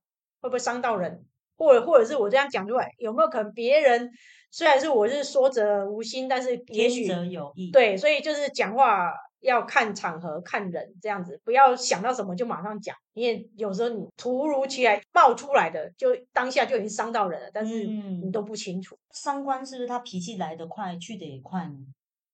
[0.41, 1.24] 会不会伤到人？
[1.57, 4.11] 或者，或者是我这样讲出来，有没有可能别人
[4.51, 7.70] 虽然是我是说者无心，但是也许有意。
[7.70, 9.12] 对，所以就是讲话。
[9.43, 18.97] 要看场合、看人，这样子不要想到什么就马上讲，因为有时候你突如其来冒出来的，就当下就已经伤到人了，但是你都不清楚。
[19.12, 21.76] 伤官、嗯、是不是他脾气来得快，去得也快呢？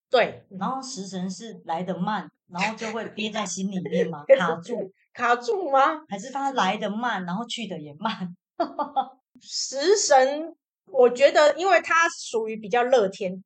[0.09, 4.23] 对，然后食神是来得慢，然后就会憋在心里面嘛？
[4.37, 4.91] 卡住？
[5.13, 6.01] 卡住吗？
[6.07, 8.35] 还是他来得慢，然后去得也慢？
[9.41, 10.55] 食神，
[10.85, 13.43] 我觉得因为他属于比较乐天。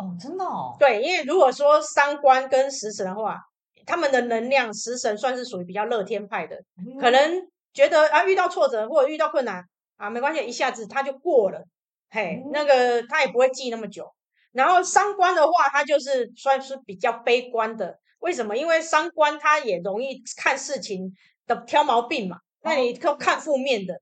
[0.00, 0.74] 哦，真的哦。
[0.78, 3.38] 对，因为如果说三观跟食神的话，
[3.86, 9.64] 他们的能量，食神算是属于比较乐天派的，嗯、可能觉得啊遇到挫折或者遇到困难
[9.96, 11.64] 啊没关系，一下子他就过了，
[12.10, 14.10] 嘿，嗯、那个他也不会记那么久。
[14.52, 18.56] 然后伤官的话，他就是算是比较悲观的，为什么？
[18.56, 21.14] 因为伤官他也容易看事情
[21.46, 23.94] 的挑毛病嘛，那你都看负面的，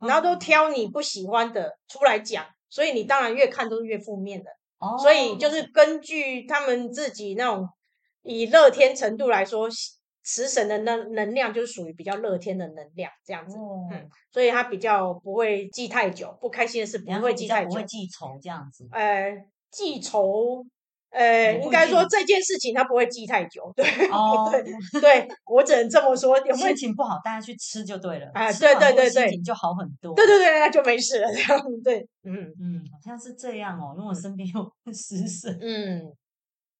[0.00, 4.50] 嗯、然后都挑你不喜欢的出来讲，所以你当然越看都是越负面的。
[5.00, 7.68] 所以就是根据他们自己那种
[8.22, 9.68] 以乐天程度来说，
[10.22, 18.88] 食神的能能量就是属于比较乐天的能量这样子，哦、嗯，所以他比较不会记太久，不开心的事不会记太久，不会记仇这样子。
[18.90, 19.32] 呃，
[19.70, 20.64] 记仇，
[21.14, 26.36] 呃，应该说这件事情他不会记太久，对，哦、对，对我只能这么说。
[26.38, 28.28] 有没有心情不好，大家去吃就对了。
[28.34, 30.12] 啊，对对对对，心情就好很多。
[30.14, 32.00] 对对对，那就没事了，这 样对。
[32.24, 35.56] 嗯嗯，好像是这样哦，因为我身边有食神。
[35.60, 36.12] 嗯，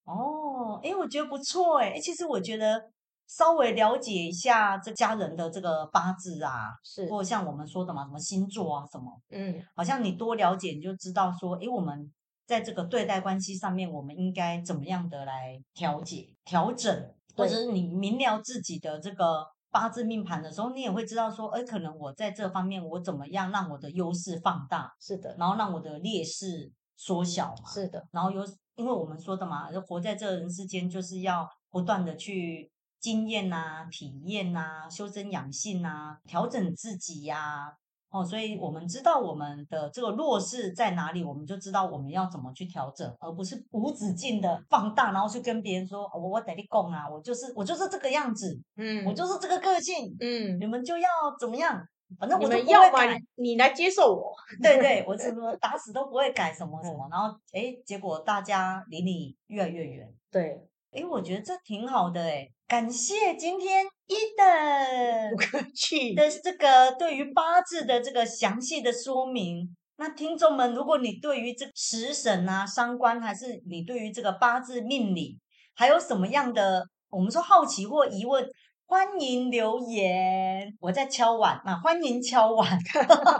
[0.05, 2.83] 哦，哎，我觉得不错哎，其实我觉得
[3.29, 12.11] 稍微了解一下这家人的这个八字啊，是，或像我们说的嘛，什么星座啊什么，嗯，好像你多了解，你就知道说，哎，我们
[12.47, 19.47] 在这个对待关系上面，我们应该怎么样的来调节、调整，或者是你明了自己的这个。
[19.75, 32.71] 八字命盘的时候，你也会知道说，哎，可能我在这方面我怎么样让我的优势放大，是的，然后让我的劣势缩小嘛，是的，然后有，因为我们说的嘛，活在这人世间就是要不断的去
[33.01, 37.73] 经验啊、体验啊、修身养性啊、调整自己呀、啊。
[38.15, 51.09] 哦，所以我们知道我们的这个弱势在哪里，我们就知道我们要怎么去调整，而不是无止境的放大，然后去跟别人说，哦、我我得你供啊，我就是我就是这个样子，嗯，我就是这个个性，嗯，你们就要
[51.41, 51.85] 怎么样？
[52.21, 60.65] 反正我们要改，你来接受我，对对，我怎么 打死都不会改什么什么，然后哎，结果大家离你越来越远，对。
[60.95, 69.75] 哎，我觉得这挺好的哎，感谢今天 Eden 不客气的这个对于八字的这个详细的说明。
[69.97, 75.37] 那听众们，如果你对于这个食神啊、伤官，还是你对于这个八字命理，
[75.75, 78.47] 还有什么样的我们说好奇或疑问，
[78.87, 80.73] 欢迎留言。
[80.79, 82.79] 我在敲碗啊，欢迎敲碗。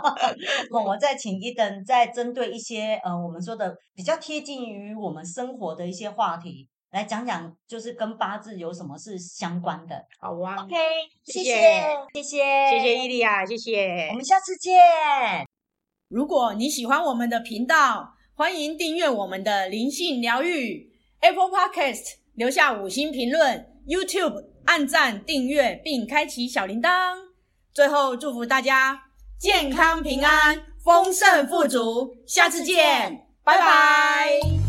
[0.85, 6.67] 我再请 Eden 再针对一些呃我们说的比较贴近于我们生活的一些话题。
[6.91, 10.05] 来讲讲，就是跟八字有什么是相关的？
[10.19, 10.75] 好啊，OK，
[11.25, 14.73] 谢谢，谢谢，谢谢伊利亚，谢谢，我们下次见。
[16.07, 20.89] 如果你喜欢我们的频道，欢迎订阅我们的灵性疗愈
[21.21, 26.89] Apple Podcast，留下五星评论，YouTube 按赞订阅并开启小铃铛。
[27.73, 29.01] 最后祝福大家
[29.37, 34.64] 健康平安、丰盛富足，下次见，拜拜。